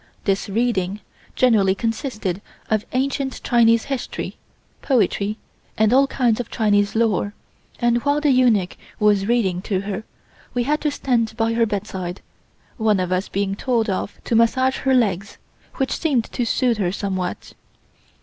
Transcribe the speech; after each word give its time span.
This 0.23 0.49
reading 0.49 0.99
generally 1.35 1.75
consisted 1.75 2.41
of 2.71 2.87
ancient 2.91 3.39
Chinese 3.43 3.83
history, 3.83 4.35
poetry 4.81 5.37
and 5.77 5.93
all 5.93 6.07
kinds 6.07 6.39
of 6.39 6.49
Chinese 6.49 6.95
lore, 6.95 7.35
and 7.79 7.99
while 8.01 8.19
the 8.19 8.31
eunuch 8.31 8.77
was 8.99 9.27
reading 9.27 9.61
to 9.61 9.81
her 9.81 10.03
we 10.55 10.63
had 10.63 10.81
to 10.81 10.89
stand 10.89 11.37
by 11.37 11.53
her 11.53 11.67
bedside, 11.67 12.21
one 12.77 12.99
of 12.99 13.11
us 13.11 13.29
being 13.29 13.53
told 13.53 13.91
off 13.91 14.19
to 14.23 14.33
massage 14.35 14.77
her 14.77 14.95
legs, 14.95 15.37
which 15.75 15.99
seemed 15.99 16.23
to 16.31 16.45
soothe 16.47 16.79
her 16.79 16.91
somewhat. 16.91 17.53